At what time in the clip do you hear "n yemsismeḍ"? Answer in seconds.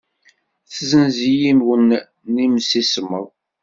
2.33-3.27